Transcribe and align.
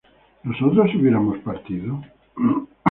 ¿nosotros 0.43 0.95
hubiéramos 0.95 1.37
partido? 1.43 2.01